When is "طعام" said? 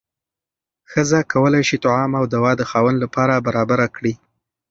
1.85-2.11